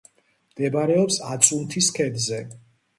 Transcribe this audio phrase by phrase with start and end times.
[0.53, 2.45] მდებარეობს აწუნთის ქედზე.